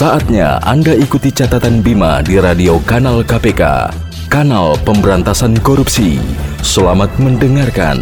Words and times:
Saatnya 0.00 0.56
Anda 0.64 0.96
ikuti 0.96 1.28
catatan 1.28 1.84
Bima 1.84 2.24
di 2.24 2.40
radio 2.40 2.80
kanal 2.88 3.20
KPK, 3.20 3.92
kanal 4.32 4.72
pemberantasan 4.80 5.60
korupsi. 5.60 6.16
Selamat 6.64 7.12
mendengarkan. 7.20 8.00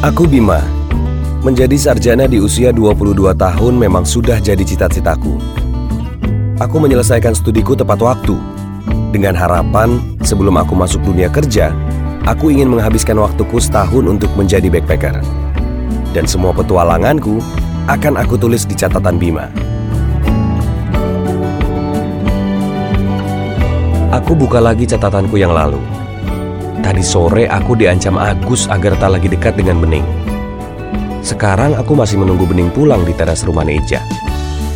Aku 0.00 0.24
Bima. 0.24 0.83
Menjadi 1.44 1.76
sarjana 1.76 2.24
di 2.24 2.40
usia 2.40 2.72
22 2.72 3.36
tahun 3.36 3.76
memang 3.76 4.08
sudah 4.08 4.40
jadi 4.40 4.64
cita-citaku. 4.64 5.36
Aku 6.56 6.80
menyelesaikan 6.80 7.36
studiku 7.36 7.76
tepat 7.76 8.00
waktu. 8.00 8.32
Dengan 9.12 9.36
harapan, 9.36 10.00
sebelum 10.24 10.56
aku 10.56 10.72
masuk 10.72 11.04
dunia 11.04 11.28
kerja, 11.28 11.68
aku 12.24 12.48
ingin 12.48 12.72
menghabiskan 12.72 13.20
waktuku 13.20 13.60
setahun 13.60 14.08
untuk 14.08 14.32
menjadi 14.40 14.72
backpacker. 14.72 15.20
Dan 16.16 16.24
semua 16.24 16.56
petualanganku 16.56 17.44
akan 17.92 18.24
aku 18.24 18.40
tulis 18.40 18.64
di 18.64 18.72
catatan 18.72 19.20
Bima. 19.20 19.52
Aku 24.16 24.32
buka 24.32 24.64
lagi 24.64 24.88
catatanku 24.88 25.36
yang 25.36 25.52
lalu. 25.52 25.84
Tadi 26.80 27.04
sore 27.04 27.44
aku 27.52 27.76
diancam 27.76 28.16
Agus 28.16 28.64
agar 28.72 28.96
tak 28.96 29.20
lagi 29.20 29.28
dekat 29.28 29.60
dengan 29.60 29.84
Bening. 29.84 30.23
Sekarang 31.24 31.72
aku 31.72 31.96
masih 31.96 32.20
menunggu 32.20 32.44
Bening 32.44 32.68
pulang 32.68 33.00
di 33.08 33.16
teras 33.16 33.48
rumah 33.48 33.64
Neja. 33.64 34.04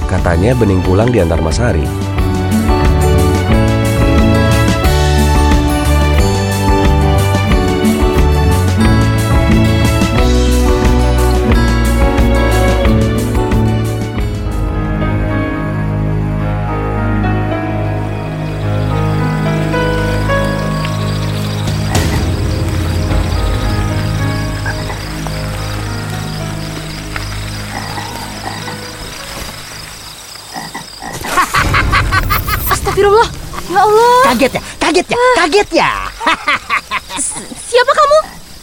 Katanya 0.09 0.56
Bening 0.56 0.81
pulang 0.81 1.12
di 1.12 1.21
antar 1.21 1.45
Mas 1.45 1.61
Hari. 1.61 2.08
Kaget 34.38 34.54
ya? 34.54 34.62
Kaget 34.78 35.06
ya? 35.10 35.19
Kaget 35.34 35.69
ya? 35.82 35.93
Siapa 37.66 37.91
kamu? 37.91 38.19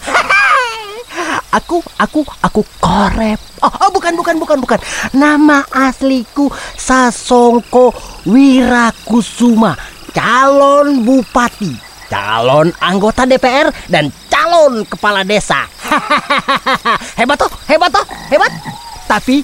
Aku, 1.60 1.84
aku, 2.00 2.24
aku 2.40 2.64
korep. 2.80 3.36
Oh, 3.60 3.68
oh, 3.84 3.92
bukan, 3.92 4.16
bukan, 4.16 4.40
bukan, 4.40 4.58
bukan. 4.64 4.80
Nama 5.12 5.68
asliku 5.68 6.48
Sasongko 6.80 7.92
Wirakusuma, 8.24 9.76
calon 10.16 11.04
bupati, 11.04 11.76
calon 12.08 12.72
anggota 12.80 13.28
DPR, 13.28 13.68
dan 13.92 14.16
calon 14.32 14.88
kepala 14.88 15.28
desa. 15.28 15.68
hebat 17.20 17.36
toh, 17.36 17.52
hebat 17.68 17.92
toh, 17.92 18.06
hebat. 18.32 18.52
Tapi 19.12 19.44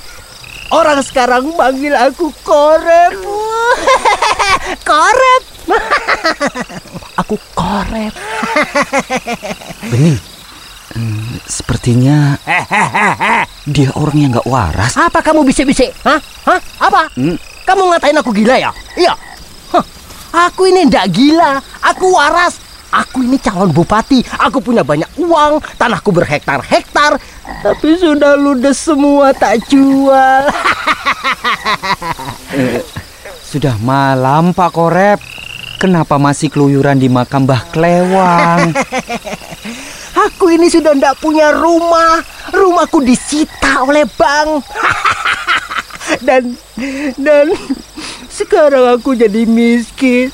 orang 0.71 1.03
sekarang 1.03 1.51
manggil 1.59 1.91
aku 1.95 2.31
korep. 2.43 3.19
korep. 4.87 5.50
aku 7.21 7.35
korep. 7.55 8.13
Bening, 9.91 10.17
hmm, 10.95 11.31
sepertinya 11.47 12.35
dia 13.73 13.89
orang 13.95 14.17
yang 14.17 14.29
nggak 14.35 14.47
waras. 14.49 14.93
Apa 14.97 15.21
kamu 15.23 15.45
bisik-bisik? 15.47 15.91
Hah? 16.03 16.19
Hah? 16.47 16.59
Apa? 16.81 17.11
Hmm. 17.15 17.37
Kamu 17.61 17.93
ngatain 17.93 18.17
aku 18.17 18.33
gila 18.33 18.57
ya? 18.57 18.71
Iya. 18.97 19.13
Hah, 19.71 19.85
Aku 20.51 20.67
ini 20.67 20.87
ndak 20.87 21.11
gila. 21.11 21.59
Aku 21.83 22.15
waras. 22.15 22.59
Aku 22.91 23.23
ini 23.23 23.39
calon 23.39 23.71
bupati. 23.71 24.19
Aku 24.35 24.59
punya 24.59 24.83
banyak 24.83 25.07
uang. 25.15 25.63
Tanahku 25.79 26.11
berhektar-hektar. 26.11 27.15
Tapi 27.63 27.89
sudah 27.95 28.35
ludes 28.35 28.75
semua 28.79 29.31
tak 29.31 29.63
jual. 29.71 30.43
Sudah 33.47 33.75
malam 33.79 34.51
Pak 34.51 34.71
Korep. 34.75 35.19
Kenapa 35.81 36.21
masih 36.21 36.53
keluyuran 36.53 37.01
di 37.01 37.09
makam 37.09 37.49
Mbah 37.49 37.73
Klewang? 37.73 38.69
Aku 40.29 40.53
ini 40.53 40.69
sudah 40.69 40.93
ndak 40.93 41.17
punya 41.17 41.49
rumah. 41.49 42.21
Rumahku 42.53 43.01
disita 43.01 43.81
oleh 43.81 44.05
bank. 44.13 44.61
dan 46.27 46.53
dan 47.17 47.49
sekarang 48.29 48.93
aku 48.93 49.17
jadi 49.17 49.47
miskin 49.49 50.29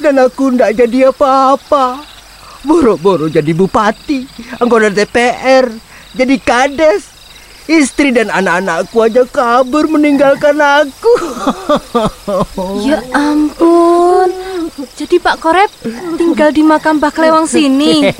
dan 0.00 0.16
aku 0.16 0.56
ndak 0.56 0.72
jadi 0.72 1.12
apa-apa. 1.12 2.00
Boro-boro 2.64 3.28
jadi 3.28 3.52
bupati, 3.52 4.24
anggota 4.56 4.88
DPR, 4.88 5.68
jadi 6.16 6.36
kades. 6.40 7.19
Istri 7.70 8.10
dan 8.10 8.34
anak-anakku 8.34 8.98
aja 8.98 9.22
kabur 9.30 9.86
meninggalkan 9.86 10.58
aku. 10.58 11.12
Ya 12.82 12.98
ampun. 13.14 14.30
Jadi 14.98 15.22
Pak 15.22 15.38
Korep 15.38 15.70
tinggal 16.18 16.50
di 16.50 16.66
makam 16.66 16.98
Mbah 16.98 17.14
Klewang 17.14 17.46
sini. 17.46 18.10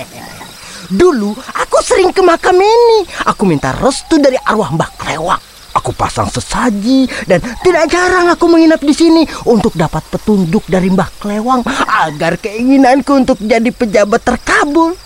Dulu 1.00 1.36
aku 1.36 1.78
sering 1.84 2.08
ke 2.08 2.24
makam 2.24 2.56
ini. 2.56 3.04
Aku 3.28 3.44
minta 3.44 3.76
restu 3.76 4.16
dari 4.16 4.40
arwah 4.40 4.72
Mbah 4.72 4.90
Klewak. 4.96 5.40
Aku 5.76 5.92
pasang 5.92 6.32
sesaji 6.32 7.04
dan 7.28 7.44
tidak 7.60 7.90
jarang 7.92 8.32
aku 8.32 8.48
menginap 8.48 8.80
di 8.80 8.94
sini 8.96 9.28
untuk 9.44 9.76
dapat 9.76 10.00
petunjuk 10.08 10.64
dari 10.72 10.88
Mbah 10.88 11.10
Klewang 11.20 11.60
agar 12.08 12.40
keinginanku 12.40 13.12
untuk 13.12 13.36
jadi 13.44 13.68
pejabat 13.68 14.24
terkabul. 14.24 14.96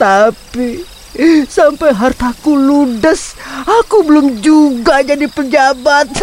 Tapi 0.00 0.91
sampai 1.48 1.92
hartaku 1.92 2.56
ludes, 2.56 3.36
aku 3.64 4.04
belum 4.04 4.40
juga 4.40 5.04
jadi 5.04 5.28
pejabat. 5.28 6.08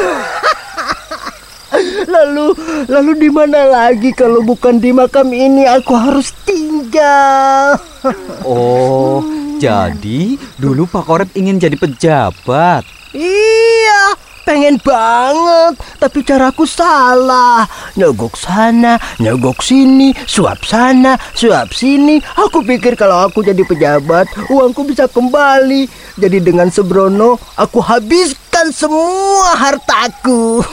Lalu, 2.10 2.58
lalu 2.90 3.12
di 3.22 3.30
mana 3.30 3.70
lagi 3.70 4.10
kalau 4.10 4.42
bukan 4.42 4.82
di 4.82 4.90
makam 4.90 5.30
ini 5.30 5.70
aku 5.70 5.94
harus 5.94 6.34
tinggal? 6.42 7.78
Oh, 8.48 9.22
jadi 9.60 10.40
dulu 10.56 10.88
Pak 10.88 11.04
Korep 11.04 11.30
ingin 11.36 11.60
jadi 11.60 11.76
pejabat. 11.76 12.88
Iya, 13.12 14.16
pengen 14.50 14.82
banget, 14.82 15.78
tapi 16.02 16.26
caraku 16.26 16.66
salah. 16.66 17.70
Nyogok 17.94 18.34
sana, 18.34 18.98
nyogok 19.22 19.62
sini, 19.62 20.10
suap 20.26 20.66
sana, 20.66 21.14
suap 21.38 21.70
sini. 21.70 22.18
Aku 22.34 22.66
pikir 22.66 22.98
kalau 22.98 23.30
aku 23.30 23.46
jadi 23.46 23.62
pejabat, 23.62 24.26
uangku 24.50 24.90
bisa 24.90 25.06
kembali. 25.06 25.86
Jadi 26.18 26.42
dengan 26.42 26.74
sembrono, 26.74 27.38
aku 27.54 27.78
habiskan 27.78 28.74
semua 28.74 29.54
hartaku. 29.54 30.66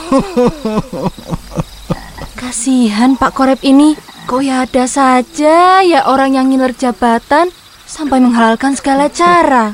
Kasihan 2.41 3.13
Pak 3.13 3.31
Korep 3.37 3.61
ini. 3.61 3.93
Kok 4.27 4.41
ya 4.43 4.67
ada 4.67 4.83
saja 4.91 5.79
ya 5.85 6.03
orang 6.03 6.35
yang 6.35 6.51
ngiler 6.51 6.75
jabatan 6.75 7.47
sampai 7.87 8.19
menghalalkan 8.19 8.75
segala 8.75 9.07
cara. 9.07 9.71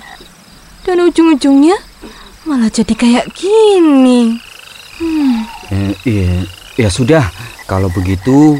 Dan 0.85 1.01
ujung-ujungnya 1.01 1.92
malah 2.43 2.67
jadi 2.67 2.93
kayak 2.93 3.25
gini. 3.31 4.35
Eh, 5.71 5.91
iya, 6.03 6.43
ya 6.75 6.89
sudah. 6.91 7.23
Kalau 7.63 7.87
begitu, 7.89 8.59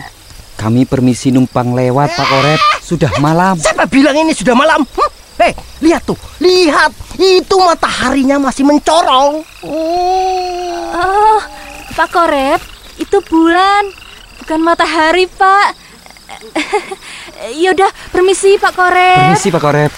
kami 0.56 0.88
permisi 0.88 1.30
numpang 1.30 1.75
lewat, 1.75 2.15
Pak 2.15 2.27
Korep. 2.27 2.59
Sudah 2.83 3.12
malam. 3.19 3.59
Siapa 3.59 3.88
bilang 3.88 4.15
ini 4.15 4.31
sudah 4.31 4.56
malam? 4.56 4.83
Hm? 4.83 5.12
Hei, 5.33 5.51
lihat 5.83 6.07
tuh, 6.07 6.18
lihat. 6.39 6.94
Itu 7.19 7.59
mataharinya 7.59 8.39
masih 8.39 8.63
mencorong. 8.63 9.44
Oh, 9.68 11.39
Pak 11.94 12.09
Korep, 12.09 12.59
itu 12.97 13.18
bulan, 13.27 13.91
bukan 14.39 14.59
matahari, 14.63 15.27
Pak. 15.27 15.75
Yaudah, 17.63 17.91
permisi 18.09 18.56
Pak 18.56 18.74
Korep. 18.74 19.35
Permisi, 19.35 19.51
Pak 19.51 19.62
Korep. 19.62 19.91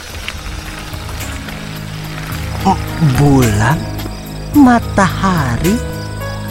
Matahari, 4.55 5.75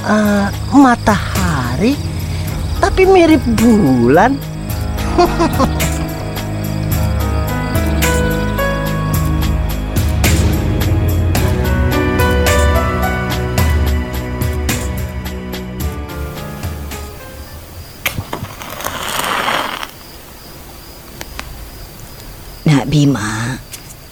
eh, 0.05 0.49
matahari, 0.77 1.93
tapi 2.81 3.03
mirip 3.09 3.41
bulan. 3.57 4.37
Nak 22.65 22.85
Bima, 22.89 23.61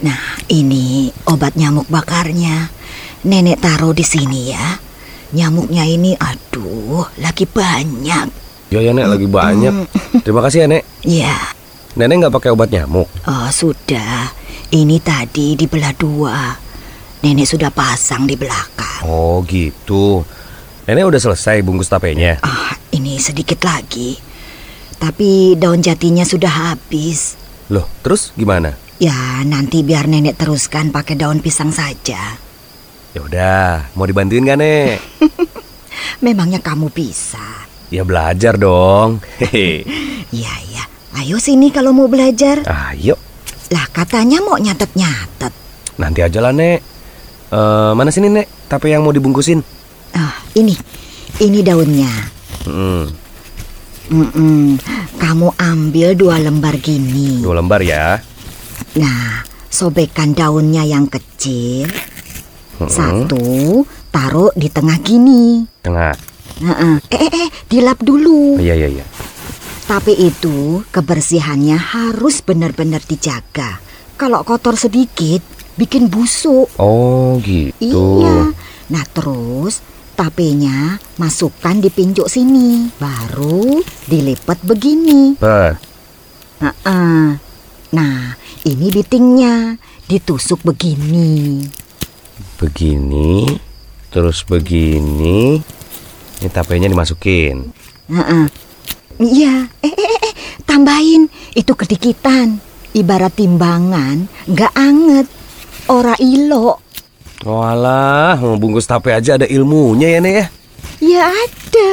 nah 0.04 0.22
ini 0.48 1.08
obat 1.28 1.56
nyamuk 1.56 1.88
bakarnya. 1.88 2.81
Nenek 3.22 3.62
taruh 3.62 3.94
di 3.94 4.02
sini 4.02 4.50
ya. 4.50 4.78
Nyamuknya 5.32 5.86
ini, 5.86 6.12
aduh, 6.18 7.06
lagi 7.22 7.46
banyak. 7.46 8.26
Ya 8.68 8.80
ya 8.80 8.92
Nek, 8.92 9.06
lagi 9.08 9.28
banyak. 9.28 9.74
Terima 10.24 10.40
kasih 10.42 10.64
ya 10.64 10.68
Nek. 10.68 10.82
Ya, 11.04 11.36
Nenek 11.92 12.24
nggak 12.24 12.34
pakai 12.34 12.50
obat 12.52 12.72
nyamuk. 12.72 13.04
oh 13.28 13.48
sudah. 13.52 14.32
Ini 14.72 14.96
tadi 15.04 15.52
dibelah 15.54 15.92
dua. 15.92 16.56
Nenek 17.20 17.44
sudah 17.46 17.68
pasang 17.68 18.24
di 18.24 18.34
belakang. 18.34 19.04
Oh 19.04 19.44
gitu. 19.44 20.24
Nenek 20.88 21.04
udah 21.04 21.20
selesai 21.20 21.60
bungkus 21.60 21.92
tapenya. 21.92 22.40
Ah, 22.40 22.72
ini 22.90 23.20
sedikit 23.20 23.60
lagi. 23.62 24.16
Tapi 24.96 25.54
daun 25.60 25.84
jatinya 25.84 26.24
sudah 26.24 26.72
habis. 26.72 27.36
Loh, 27.68 27.86
terus 28.00 28.32
gimana? 28.34 28.74
Ya, 28.96 29.44
nanti 29.44 29.84
biar 29.84 30.08
nenek 30.08 30.40
teruskan 30.40 30.90
pakai 30.90 31.14
daun 31.14 31.44
pisang 31.44 31.70
saja. 31.70 32.18
Ya 33.12 33.20
udah, 33.20 33.68
mau 33.92 34.08
dibantuin 34.08 34.40
gak 34.42 34.56
Nek? 34.56 34.96
Memangnya 36.24 36.58
kamu 36.58 36.88
bisa? 36.88 37.40
Ya 37.88 38.02
belajar 38.02 38.56
dong. 38.56 39.20
Hehe. 39.38 39.84
Ya, 40.32 40.48
ya. 40.72 40.80
Ayo 41.12 41.36
sini 41.36 41.68
kalau 41.68 41.92
mau 41.92 42.08
belajar. 42.08 42.64
Ayo, 42.64 43.20
Lah 43.68 43.84
katanya 43.92 44.40
mau 44.40 44.56
nyatet-nyatet. 44.56 45.52
nanti 46.00 46.24
aja 46.24 46.40
lah 46.40 46.56
Nek. 46.56 46.80
Eh, 47.52 47.92
mana 47.92 48.08
sini 48.08 48.32
Nek? 48.32 48.48
Tape 48.64 48.88
yang 48.88 49.04
mau 49.04 49.12
dibungkusin? 49.12 49.60
Ah, 50.16 50.32
ini. 50.56 50.72
Ini 51.36 51.60
daunnya. 51.60 52.08
Hmm, 52.64 53.12
Mm-mm. 54.08 54.80
Kamu 55.20 55.52
ambil 55.54 56.16
dua 56.16 56.40
lembar 56.40 56.80
gini. 56.80 57.44
dua 57.44 57.60
lembar 57.60 57.84
ya. 57.84 58.16
Nah, 58.96 59.44
sobekkan 59.68 60.32
daunnya 60.32 60.80
yang 60.82 61.04
kecil. 61.04 61.92
Mm-mm. 62.86 62.92
Satu, 62.92 63.86
taruh 64.10 64.52
di 64.58 64.68
tengah 64.68 64.98
gini. 65.02 65.66
Tengah. 65.82 66.14
Heeh. 66.62 66.96
Eh, 67.10 67.18
eh, 67.18 67.30
eh, 67.30 67.48
dilap 67.66 67.98
dulu. 68.02 68.58
Iya 68.58 68.74
iya 68.78 68.88
iya. 69.00 69.06
Tapi 69.86 70.14
itu 70.14 70.86
kebersihannya 70.94 71.76
harus 71.76 72.40
benar-benar 72.40 73.02
dijaga. 73.04 73.82
Kalau 74.14 74.46
kotor 74.46 74.78
sedikit, 74.78 75.42
bikin 75.74 76.06
busuk. 76.06 76.70
Oh 76.78 77.40
gitu. 77.42 78.22
Iya. 78.22 78.54
Nah 78.92 79.04
terus 79.10 79.82
tapenya 80.14 81.00
masukkan 81.18 81.76
di 81.82 81.90
pinjuk 81.90 82.30
sini. 82.30 82.92
Baru 83.00 83.82
dilipat 84.06 84.62
begini. 84.62 85.34
Bet. 85.40 85.76
Heeh. 86.62 87.42
Nah 87.92 88.18
ini 88.62 88.86
bitingnya 88.94 89.76
ditusuk 90.06 90.62
begini. 90.62 91.60
Begini, 92.58 93.58
terus 94.10 94.42
begini. 94.46 95.58
Ini 96.42 96.48
tapenya 96.50 96.90
dimasukin. 96.90 97.70
Heeh. 98.10 98.44
Iya. 99.22 99.70
Eh, 99.82 99.92
eh, 99.94 100.08
eh, 100.10 100.22
eh, 100.30 100.34
tambahin 100.66 101.30
itu 101.54 101.72
kedikitan. 101.76 102.58
Ibarat 102.92 103.38
timbangan, 103.38 104.28
nggak 104.50 104.72
anget. 104.74 105.26
Ora 105.88 106.18
ilo. 106.18 106.82
Walah, 107.42 108.38
mau 108.38 108.54
bungkus 108.54 108.86
tape 108.86 109.10
aja 109.10 109.34
ada 109.34 109.46
ilmunya 109.50 110.14
ya 110.14 110.20
Nek 110.22 110.34
ya. 110.34 110.46
Ya 111.02 111.24
ada. 111.26 111.90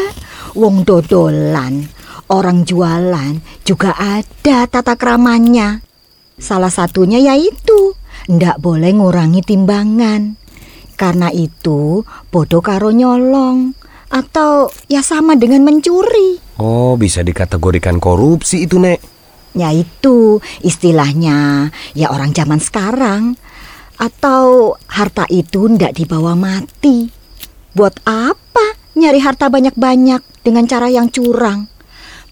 Wong 0.53 0.85
dodolan, 0.85 1.89
orang 2.29 2.65
jualan 2.65 3.41
juga 3.65 3.93
ada 3.97 4.65
tata 4.69 4.93
keramanya. 4.97 5.81
Salah 6.39 6.71
satunya 6.71 7.19
yaitu 7.19 7.93
ndak 8.29 8.61
boleh 8.63 8.95
ngurangi 8.95 9.41
timbangan. 9.45 10.38
Karena 10.99 11.31
itu 11.31 12.03
bodoh 12.27 12.59
karo 12.59 12.91
nyolong 12.91 13.71
atau 14.11 14.67
ya 14.91 14.99
sama 14.99 15.39
dengan 15.39 15.63
mencuri. 15.63 16.43
Oh, 16.59 16.99
bisa 16.99 17.23
dikategorikan 17.23 18.03
korupsi 18.03 18.67
itu 18.67 18.75
Nek. 18.75 18.99
Ya 19.55 19.71
itu 19.71 20.43
istilahnya 20.59 21.71
ya 21.95 22.11
orang 22.11 22.35
zaman 22.35 22.59
sekarang. 22.59 23.39
Atau 23.95 24.75
harta 24.91 25.23
itu 25.31 25.71
ndak 25.71 25.95
dibawa 25.95 26.35
mati. 26.35 27.07
Buat 27.71 28.03
apa 28.03 28.75
nyari 28.99 29.23
harta 29.23 29.47
banyak-banyak 29.47 30.43
dengan 30.43 30.67
cara 30.67 30.91
yang 30.91 31.07
curang? 31.07 31.71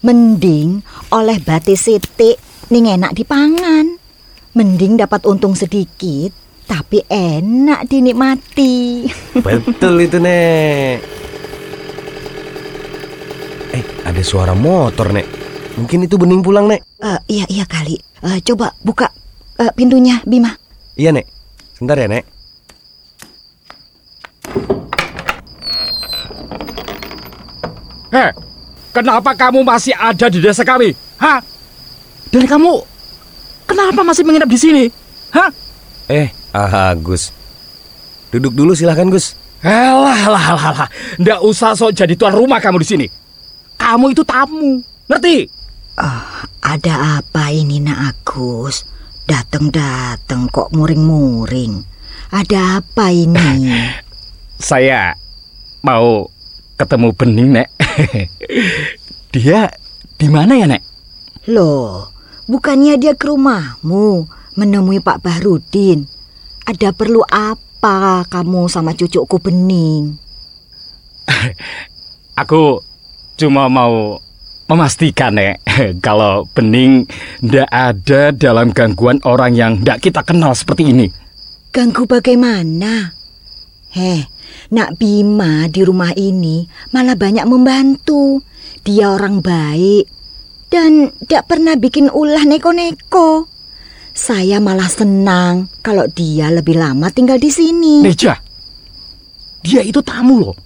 Mending 0.04 0.84
oleh 1.08 1.40
batis 1.40 1.88
sitik 1.88 2.36
ning 2.68 2.84
enak 2.84 3.16
dipangan. 3.16 3.96
Mending 4.52 5.00
dapat 5.00 5.24
untung 5.24 5.56
sedikit 5.56 6.47
tapi 6.68 7.00
enak 7.08 7.88
dinikmati. 7.88 9.08
Betul 9.40 10.04
itu 10.04 10.20
Nek. 10.20 11.00
Eh, 13.72 13.84
ada 14.04 14.20
suara 14.20 14.52
motor 14.52 15.16
Nek. 15.16 15.24
Mungkin 15.80 16.04
itu 16.04 16.20
bening 16.20 16.44
pulang 16.44 16.68
Nek. 16.68 16.84
Eh, 17.00 17.40
iya 17.40 17.44
iya 17.48 17.64
kali. 17.64 17.96
Eh, 17.96 18.38
coba 18.44 18.76
buka 18.84 19.08
eh, 19.56 19.72
pintunya 19.72 20.20
Bima. 20.28 20.52
Iya 21.00 21.16
Nek. 21.16 21.24
Sebentar 21.72 21.96
ya 21.96 22.08
Nek. 22.12 22.24
Heh, 28.08 28.30
kenapa 28.92 29.36
kamu 29.36 29.60
masih 29.64 29.92
ada 29.92 30.32
di 30.32 30.40
desa 30.40 30.64
kami? 30.64 30.96
Hah? 31.20 31.44
Dan 32.28 32.48
kamu 32.48 32.80
kenapa 33.68 34.00
masih 34.00 34.24
menginap 34.24 34.48
di 34.48 34.56
sini? 34.56 34.84
Hah? 35.28 35.52
Eh, 36.08 36.32
ah 36.52 36.92
Gus. 36.96 37.30
Duduk 38.28 38.52
dulu 38.52 38.72
silahkan 38.76 39.08
Gus. 39.08 39.32
Alah, 39.64 40.14
alah, 40.30 40.44
alah, 40.54 40.66
alah. 40.70 40.88
Nggak 41.18 41.40
usah 41.42 41.74
sok 41.74 41.90
jadi 41.90 42.14
tuan 42.14 42.36
rumah 42.36 42.62
kamu 42.62 42.78
di 42.84 42.86
sini. 42.86 43.06
Kamu 43.78 44.14
itu 44.14 44.22
tamu, 44.22 44.82
ngerti? 45.10 45.50
Ah, 45.98 46.46
ada 46.62 47.18
apa 47.18 47.50
ini 47.50 47.82
nak 47.82 48.14
Agus? 48.14 48.86
Dateng-dateng 49.26 50.46
kok 50.50 50.70
muring-muring. 50.70 51.82
Ada 52.30 52.82
apa 52.82 53.10
ini? 53.10 53.70
Saya 54.58 55.14
mau 55.82 56.30
ketemu 56.78 57.08
Bening, 57.14 57.50
Nek. 57.54 57.68
Dia 59.34 59.70
di 60.18 60.28
mana 60.30 60.54
ya, 60.54 60.66
Nek? 60.70 60.82
Loh, 61.48 62.12
bukannya 62.44 63.00
dia 63.00 63.16
ke 63.16 63.24
rumahmu 63.24 64.28
menemui 64.58 65.00
Pak 65.00 65.24
Bahrudin? 65.24 66.04
Ada 66.68 66.92
perlu 66.92 67.24
apa 67.24 68.28
kamu 68.28 68.68
sama 68.68 68.92
cucuku 68.92 69.40
Bening? 69.40 70.20
Aku 72.44 72.84
cuma 73.40 73.72
mau 73.72 74.20
memastikan, 74.68 75.32
Nek, 75.32 75.64
kalau 76.06 76.44
Bening 76.52 77.08
ndak 77.40 77.72
ada 77.72 78.36
dalam 78.36 78.68
gangguan 78.76 79.16
orang 79.24 79.56
yang 79.56 79.72
ndak 79.80 80.04
kita 80.04 80.20
kenal 80.20 80.52
seperti 80.52 80.92
ini. 80.92 81.08
Ganggu 81.72 82.04
bagaimana? 82.04 83.16
Heh, 83.96 84.28
Nak 84.68 85.00
Bima 85.00 85.72
di 85.72 85.80
rumah 85.88 86.12
ini 86.12 86.68
malah 86.92 87.16
banyak 87.16 87.48
membantu. 87.48 88.44
Dia 88.84 89.16
orang 89.16 89.40
baik 89.40 90.04
dan 90.68 91.16
tidak 91.24 91.48
pernah 91.48 91.80
bikin 91.80 92.12
ulah 92.12 92.44
neko-neko. 92.44 93.48
Saya 94.18 94.58
malah 94.58 94.90
senang 94.90 95.70
kalau 95.78 96.10
dia 96.10 96.50
lebih 96.50 96.74
lama 96.74 97.06
tinggal 97.06 97.38
di 97.38 97.54
sini. 97.54 98.02
Neja, 98.02 98.34
dia 99.62 99.78
itu 99.86 100.02
tamu 100.02 100.42
loh. 100.42 100.58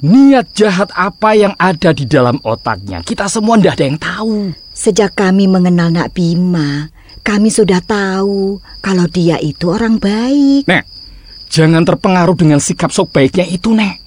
Niat 0.00 0.56
jahat 0.56 0.88
apa 0.96 1.36
yang 1.36 1.52
ada 1.60 1.92
di 1.92 2.08
dalam 2.08 2.40
otaknya, 2.40 3.04
kita 3.04 3.28
semua 3.28 3.60
ndak 3.60 3.76
ada 3.76 3.84
yang 3.84 4.00
tahu. 4.00 4.56
Sejak 4.72 5.12
kami 5.12 5.52
mengenal 5.52 5.92
Nak 5.92 6.16
Bima, 6.16 6.88
kami 7.20 7.52
sudah 7.52 7.84
tahu 7.84 8.56
kalau 8.80 9.04
dia 9.04 9.36
itu 9.36 9.68
orang 9.68 10.00
baik. 10.00 10.64
Nek, 10.64 10.88
jangan 11.52 11.84
terpengaruh 11.84 12.34
dengan 12.40 12.56
sikap 12.56 12.88
sok 12.88 13.12
baiknya 13.12 13.44
itu, 13.52 13.68
Nek. 13.76 14.00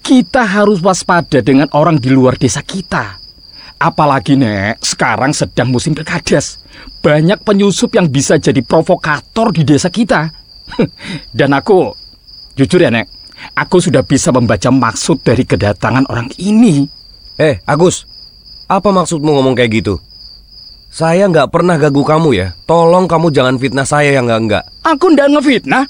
Kita 0.00 0.46
harus 0.46 0.78
waspada 0.78 1.42
dengan 1.42 1.66
orang 1.74 1.98
di 1.98 2.08
luar 2.08 2.38
desa 2.38 2.62
kita. 2.62 3.18
Apalagi, 3.80 4.36
Nek, 4.36 4.84
sekarang 4.84 5.32
sedang 5.32 5.72
musim 5.72 5.96
pilkades. 5.96 6.60
Banyak 7.00 7.40
penyusup 7.40 7.96
yang 7.96 8.12
bisa 8.12 8.36
jadi 8.36 8.60
provokator 8.60 9.56
di 9.56 9.64
desa 9.64 9.88
kita. 9.88 10.28
Dan 11.38 11.56
aku, 11.56 11.88
jujur 12.60 12.76
ya, 12.76 12.92
Nek, 12.92 13.08
aku 13.56 13.80
sudah 13.80 14.04
bisa 14.04 14.36
membaca 14.36 14.68
maksud 14.68 15.24
dari 15.24 15.48
kedatangan 15.48 16.04
orang 16.12 16.28
ini. 16.36 16.84
Eh, 17.40 17.56
Agus, 17.64 18.04
apa 18.68 18.92
maksudmu 18.92 19.32
ngomong 19.32 19.56
kayak 19.56 19.80
gitu? 19.80 19.96
Saya 20.92 21.24
nggak 21.30 21.48
pernah 21.48 21.80
ganggu 21.80 22.04
kamu 22.04 22.30
ya. 22.36 22.52
Tolong 22.68 23.08
kamu 23.08 23.32
jangan 23.32 23.56
fitnah 23.56 23.88
saya 23.88 24.12
yang 24.12 24.28
nggak-nggak. 24.28 24.84
Aku 24.84 25.08
ndak 25.16 25.32
ngefitnah. 25.32 25.88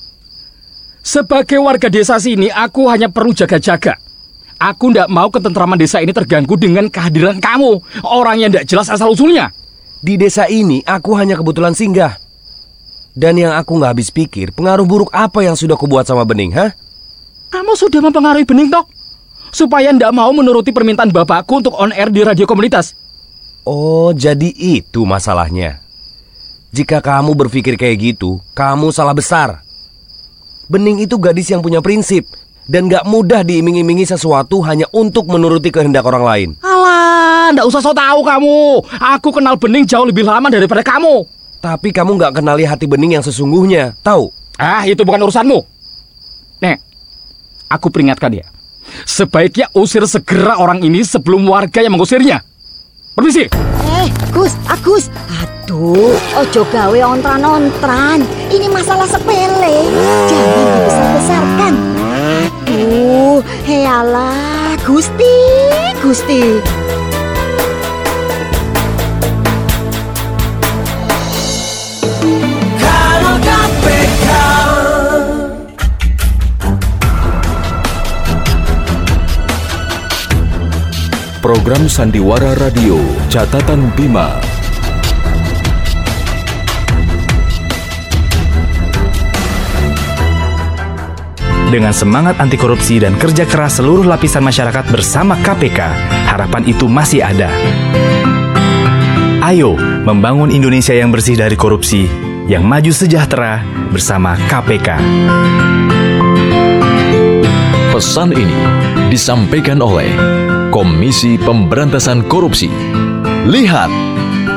Sebagai 1.03 1.59
warga 1.59 1.91
desa 1.91 2.23
sini, 2.23 2.53
aku 2.53 2.87
hanya 2.87 3.11
perlu 3.11 3.35
jaga-jaga. 3.35 3.99
Aku 4.61 4.93
ndak 4.93 5.09
mau 5.09 5.33
ketentraman 5.33 5.81
desa 5.81 6.05
ini 6.05 6.13
terganggu 6.13 6.53
dengan 6.61 6.93
kehadiran 6.93 7.41
kamu, 7.41 7.81
orang 8.05 8.37
yang 8.45 8.53
ndak 8.53 8.69
jelas 8.69 8.93
asal 8.93 9.17
usulnya. 9.17 9.49
Di 10.05 10.21
desa 10.21 10.53
ini 10.53 10.85
aku 10.85 11.17
hanya 11.17 11.41
kebetulan 11.41 11.73
singgah. 11.73 12.21
Dan 13.17 13.41
yang 13.41 13.57
aku 13.57 13.81
nggak 13.81 13.97
habis 13.97 14.13
pikir, 14.13 14.53
pengaruh 14.53 14.85
buruk 14.85 15.09
apa 15.17 15.41
yang 15.41 15.57
sudah 15.57 15.81
kubuat 15.81 16.05
sama 16.05 16.29
Bening, 16.29 16.53
hah? 16.53 16.77
Kamu 17.49 17.73
sudah 17.73 18.05
mempengaruhi 18.05 18.45
Bening 18.45 18.69
toh, 18.69 18.85
supaya 19.49 19.97
ndak 19.97 20.13
mau 20.13 20.29
menuruti 20.29 20.77
permintaan 20.77 21.09
bapakku 21.09 21.65
untuk 21.65 21.73
on 21.81 21.97
air 21.97 22.13
di 22.13 22.21
radio 22.21 22.45
komunitas. 22.45 22.93
Oh, 23.65 24.13
jadi 24.13 24.53
itu 24.53 25.09
masalahnya. 25.09 25.81
Jika 26.69 27.01
kamu 27.01 27.33
berpikir 27.33 27.81
kayak 27.81 27.97
gitu, 28.13 28.45
kamu 28.53 28.93
salah 28.93 29.17
besar. 29.17 29.65
Bening 30.69 31.01
itu 31.01 31.17
gadis 31.17 31.49
yang 31.49 31.65
punya 31.65 31.81
prinsip 31.81 32.29
dan 32.67 32.91
gak 32.91 33.07
mudah 33.09 33.47
diiming-imingi 33.47 34.05
sesuatu 34.05 34.61
hanya 34.67 34.89
untuk 34.93 35.31
menuruti 35.31 35.73
kehendak 35.73 36.05
orang 36.05 36.25
lain. 36.25 36.49
Alah, 36.61 37.55
ndak 37.55 37.67
usah 37.67 37.81
so 37.81 37.95
tahu 37.95 38.21
kamu. 38.27 38.57
Aku 39.19 39.29
kenal 39.31 39.57
Bening 39.57 39.87
jauh 39.87 40.05
lebih 40.05 40.27
lama 40.27 40.51
daripada 40.51 40.85
kamu. 40.85 41.25
Tapi 41.61 41.93
kamu 41.93 42.17
gak 42.17 42.41
kenali 42.41 42.65
hati 42.65 42.89
Bening 42.89 43.21
yang 43.21 43.25
sesungguhnya, 43.25 43.97
tahu? 44.01 44.33
Ah, 44.61 44.85
itu 44.85 45.05
bukan 45.05 45.25
urusanmu. 45.25 45.59
Nek, 46.61 46.77
aku 47.69 47.89
peringatkan 47.89 48.33
ya. 48.33 48.47
Sebaiknya 49.05 49.69
usir 49.77 50.05
segera 50.09 50.59
orang 50.59 50.83
ini 50.83 51.05
sebelum 51.05 51.47
warga 51.49 51.81
yang 51.81 51.95
mengusirnya. 51.95 52.43
Permisi. 53.15 53.51
Eh, 54.01 54.09
Gus, 54.33 54.55
Agus. 54.71 55.13
Aduh, 55.43 56.17
ojo 56.39 56.63
gawe 56.73 57.01
ontran-ontran. 57.05 58.25
Ini 58.49 58.67
masalah 58.71 59.07
sepele. 59.07 59.87
Jangan 60.27 60.67
dibesar-besarkan. 60.67 61.90
Aduh, 62.81 63.45
healah, 63.69 64.73
Gusti, 64.89 65.37
Gusti. 66.01 66.57
Program 81.45 81.85
Sandiwara 81.85 82.57
Radio 82.57 82.97
Catatan 83.29 83.93
Bima. 83.93 84.50
Dengan 91.71 91.95
semangat 91.95 92.35
anti 92.43 92.59
korupsi 92.59 92.99
dan 92.99 93.15
kerja 93.15 93.47
keras 93.47 93.79
seluruh 93.79 94.03
lapisan 94.03 94.43
masyarakat 94.43 94.91
bersama 94.91 95.39
KPK, 95.39 95.79
harapan 96.27 96.67
itu 96.67 96.91
masih 96.91 97.23
ada. 97.23 97.47
Ayo 99.39 99.79
membangun 100.03 100.51
Indonesia 100.51 100.91
yang 100.91 101.15
bersih 101.15 101.39
dari 101.39 101.55
korupsi, 101.55 102.11
yang 102.51 102.67
maju 102.67 102.91
sejahtera 102.91 103.63
bersama 103.95 104.35
KPK. 104.51 104.99
Pesan 107.95 108.35
ini 108.35 108.59
disampaikan 109.07 109.79
oleh 109.79 110.11
Komisi 110.75 111.39
Pemberantasan 111.39 112.27
Korupsi. 112.27 112.67
Lihat, 113.47 113.95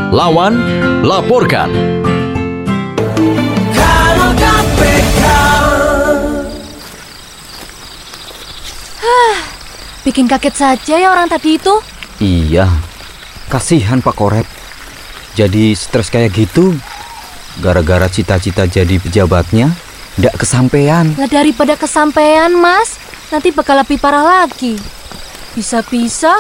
lawan, 0.09 0.57
laporkan. 1.05 1.69
Bikin 10.03 10.27
kaget 10.27 10.55
saja 10.55 10.95
ya 10.99 11.07
orang 11.11 11.31
tadi 11.31 11.55
itu. 11.55 11.73
Iya, 12.19 12.67
kasihan 13.47 14.03
Pak 14.03 14.15
Korep. 14.19 14.47
Jadi 15.33 15.73
stres 15.73 16.11
kayak 16.11 16.35
gitu, 16.35 16.75
gara-gara 17.63 18.05
cita-cita 18.11 18.67
jadi 18.69 18.99
pejabatnya, 18.99 19.71
ndak 20.19 20.43
kesampaian. 20.43 21.09
Lah 21.17 21.31
daripada 21.31 21.73
kesampaian, 21.79 22.51
Mas, 22.53 22.99
nanti 23.31 23.49
bakal 23.49 23.81
lebih 23.81 23.97
parah 23.97 24.43
lagi. 24.43 24.77
Bisa-bisa 25.57 26.35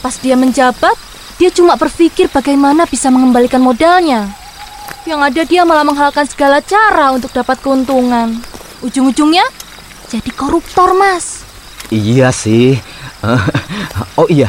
pas 0.00 0.16
dia 0.16 0.38
menjabat, 0.38 0.96
dia 1.36 1.52
cuma 1.52 1.76
berpikir 1.76 2.32
bagaimana 2.32 2.88
bisa 2.88 3.12
mengembalikan 3.12 3.60
modalnya. 3.60 4.30
Yang 5.04 5.20
ada 5.20 5.42
dia 5.44 5.62
malah 5.66 5.84
menghalalkan 5.84 6.28
segala 6.28 6.62
cara 6.64 7.12
untuk 7.12 7.32
dapat 7.32 7.60
keuntungan. 7.60 8.40
Ujung-ujungnya 8.80 9.44
jadi 10.08 10.30
koruptor, 10.32 10.96
Mas. 10.96 11.44
Iya 11.90 12.30
sih. 12.30 12.80
oh 14.20 14.26
iya, 14.32 14.48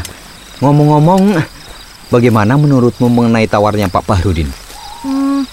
ngomong-ngomong, 0.64 1.36
bagaimana 2.08 2.56
menurutmu 2.56 3.12
mengenai 3.12 3.48
tawarnya 3.48 3.92
Pak 3.92 4.08
Bahrudin? 4.08 4.48
Hmm, 5.04 5.44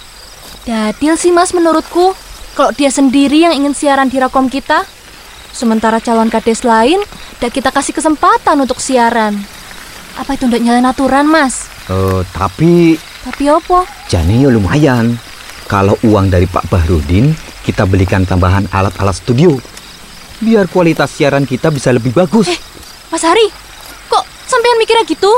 dadil 0.66 1.18
sih 1.18 1.34
mas 1.34 1.50
menurutku. 1.50 2.14
Kalau 2.54 2.74
dia 2.74 2.90
sendiri 2.90 3.46
yang 3.46 3.54
ingin 3.54 3.74
siaran 3.74 4.10
di 4.10 4.18
Rakom 4.18 4.50
kita, 4.50 4.82
sementara 5.54 6.02
calon 6.02 6.26
kades 6.26 6.66
lain, 6.66 6.98
dan 7.38 7.50
kita 7.54 7.70
kasih 7.70 7.94
kesempatan 7.94 8.58
untuk 8.58 8.82
siaran. 8.82 9.38
Apa 10.18 10.34
itu 10.34 10.50
ndak 10.50 10.62
nyalain 10.66 10.86
aturan 10.90 11.26
mas? 11.30 11.70
Eh, 11.86 12.22
tapi 12.34 12.98
Tapi 13.28 13.44
apa? 13.44 13.84
Jani 14.08 14.46
ya 14.46 14.50
lumayan. 14.50 15.14
Kalau 15.68 16.00
uang 16.00 16.32
dari 16.32 16.48
Pak 16.48 16.72
Bahrudin, 16.72 17.36
kita 17.60 17.84
belikan 17.84 18.24
tambahan 18.24 18.64
alat-alat 18.72 19.12
studio. 19.20 19.52
Biar 20.40 20.64
kualitas 20.64 21.12
siaran 21.12 21.44
kita 21.44 21.68
bisa 21.68 21.92
lebih 21.92 22.16
bagus. 22.16 22.48
Eh, 22.48 22.58
Mas 23.08 23.22
Hari, 23.22 23.46
kok 24.06 24.24
sampean 24.44 24.78
mikirnya 24.78 25.04
gitu? 25.04 25.30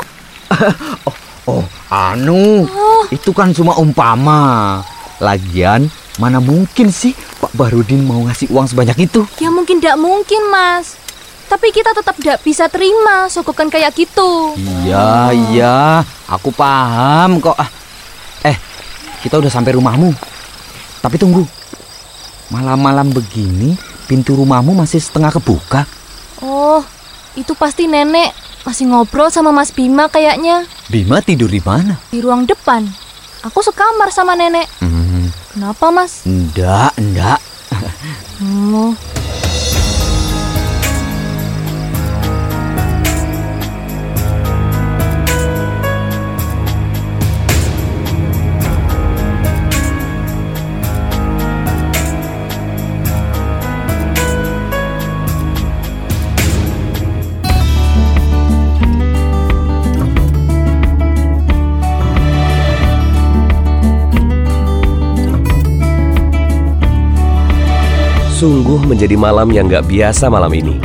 Oh, 1.48 1.64
anu, 1.90 2.62
Oh. 2.62 3.02
itu 3.10 3.32
kan 3.32 3.50
cuma 3.50 3.74
umpama. 3.74 4.78
Lagian, 5.18 5.90
mana 6.14 6.38
mungkin 6.38 6.88
sih 6.88 7.10
Pak 7.40 7.50
Bahrudin 7.52 8.06
mau 8.06 8.22
ngasih 8.22 8.52
uang 8.52 8.70
sebanyak 8.70 9.10
itu? 9.10 9.26
Ya 9.36 9.50
mungkin 9.50 9.82
ndak 9.82 9.98
mungkin 9.98 10.46
mas. 10.46 10.94
Tapi 11.50 11.74
kita 11.74 11.90
tetap 11.90 12.14
ndak 12.14 12.38
bisa 12.40 12.70
terima 12.70 13.26
sogokan 13.26 13.66
kayak 13.66 13.90
gitu. 13.98 14.54
Iya, 14.54 15.34
iya, 15.50 15.76
aku 16.30 16.54
paham 16.54 17.42
kok. 17.42 17.58
Ah, 17.58 17.66
Eh, 18.46 18.54
kita 19.20 19.36
udah 19.36 19.50
sampai 19.50 19.74
rumahmu. 19.74 20.14
Tapi 21.02 21.16
tunggu, 21.18 21.42
malam-malam 22.48 23.10
begini 23.10 23.74
pintu 24.06 24.38
rumahmu 24.38 24.72
masih 24.72 25.02
setengah 25.02 25.34
kebuka. 25.34 25.82
Oh, 26.38 26.78
itu 27.40 27.52
pasti 27.54 27.84
nenek 27.84 28.30
masih 28.60 28.84
ngobrol 28.86 29.32
sama 29.32 29.48
Mas 29.50 29.72
Bima 29.72 30.06
kayaknya 30.06 30.68
Bima 30.86 31.18
tidur 31.18 31.48
di 31.48 31.58
mana? 31.58 31.96
di 32.06 32.20
ruang 32.20 32.44
depan. 32.44 32.84
Aku 33.40 33.64
sekamar 33.64 34.12
sama 34.12 34.36
nenek. 34.36 34.68
Hmm, 34.78 35.32
Kenapa 35.50 35.88
mas? 35.88 36.22
enggak, 36.22 36.92
enggak. 36.94 37.40
Oh, 38.40 38.92
Sungguh 68.40 68.80
menjadi 68.88 69.20
malam 69.20 69.52
yang 69.52 69.68
gak 69.68 69.84
biasa 69.84 70.32
malam 70.32 70.48
ini. 70.56 70.80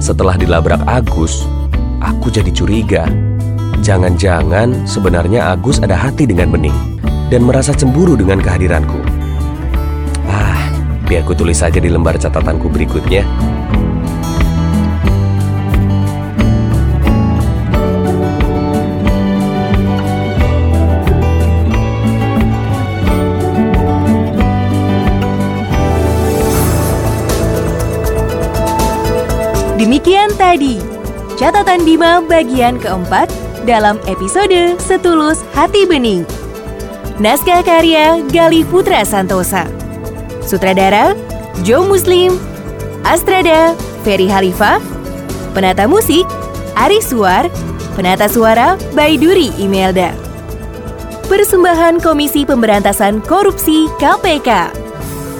Setelah 0.00 0.32
dilabrak 0.40 0.80
Agus, 0.88 1.44
aku 2.00 2.32
jadi 2.32 2.48
curiga. 2.48 3.04
Jangan-jangan 3.84 4.88
sebenarnya 4.88 5.52
Agus 5.52 5.84
ada 5.84 5.92
hati 5.92 6.24
dengan 6.24 6.48
Bening 6.48 6.96
dan 7.28 7.44
merasa 7.44 7.76
cemburu 7.76 8.16
dengan 8.16 8.40
kehadiranku. 8.40 8.96
Ah, 10.24 10.72
biar 11.04 11.28
ku 11.28 11.36
tulis 11.36 11.60
saja 11.60 11.76
di 11.76 11.92
lembar 11.92 12.16
catatanku 12.16 12.72
berikutnya. 12.72 13.28
Demikian 29.84 30.32
tadi 30.40 30.80
catatan 31.36 31.84
Bima 31.84 32.24
bagian 32.24 32.80
keempat 32.80 33.28
dalam 33.68 34.00
episode 34.08 34.80
Setulus 34.80 35.44
Hati 35.52 35.84
Bening. 35.84 36.24
Naskah 37.20 37.60
karya 37.60 38.24
Galih 38.32 38.64
Putra 38.64 39.04
Santosa. 39.04 39.68
Sutradara 40.40 41.12
Joe 41.68 41.84
Muslim, 41.84 42.32
Astrada 43.04 43.76
Ferry 44.08 44.24
Halifah, 44.24 44.80
penata 45.52 45.84
musik 45.84 46.24
Ari 46.80 47.04
Suar, 47.04 47.52
penata 47.92 48.24
suara 48.24 48.80
Baiduri 48.96 49.52
Imelda. 49.60 50.16
Persembahan 51.28 52.00
Komisi 52.00 52.48
Pemberantasan 52.48 53.20
Korupsi 53.20 53.92
KPK. 54.00 54.48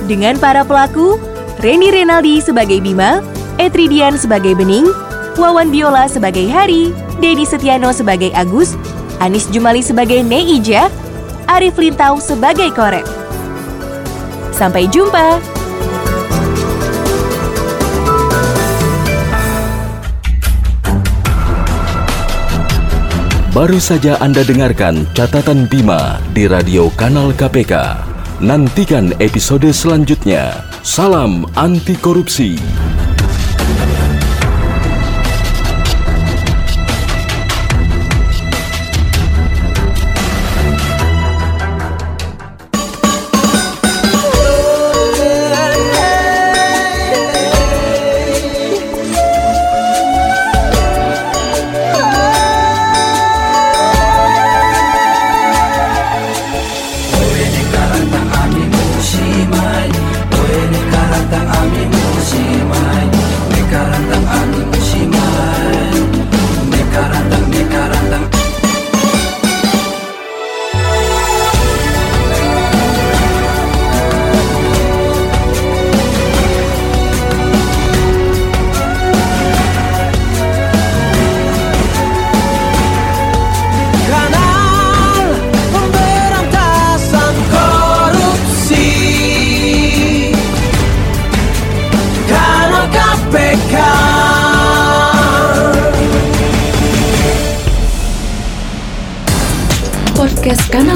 Dengan 0.05 0.37
para 0.37 0.69
pelaku, 0.69 1.17
Reni 1.65 1.89
Renaldi 1.89 2.45
sebagai 2.45 2.85
Bima, 2.85 3.25
Etridian 3.57 4.19
sebagai 4.19 4.59
Bening, 4.59 4.91
Wawan 5.39 5.71
Biola 5.71 6.11
sebagai 6.11 6.51
Hari, 6.51 6.91
Dedi 7.23 7.47
Setiano 7.47 7.95
sebagai 7.95 8.35
Agus, 8.35 8.75
Anis 9.23 9.47
Jumali 9.51 9.79
sebagai 9.79 10.27
Neija, 10.27 10.91
Arif 11.47 11.79
Lintau 11.79 12.19
sebagai 12.19 12.75
Korep. 12.75 13.07
Sampai 14.51 14.91
jumpa! 14.91 15.39
Baru 23.55 23.79
saja 23.79 24.19
Anda 24.19 24.43
dengarkan 24.43 25.07
catatan 25.15 25.71
Bima 25.71 26.19
di 26.35 26.51
radio 26.51 26.91
kanal 26.99 27.31
KPK. 27.31 28.03
Nantikan 28.43 29.15
episode 29.23 29.71
selanjutnya. 29.71 30.67
Salam 30.83 31.47
anti 31.55 31.95
korupsi. 31.95 32.59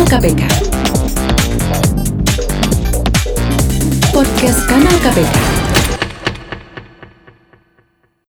KPK. 0.08 0.48
Podcast 4.08 4.60
Kanal 4.64 4.96
KPK. 5.04 5.57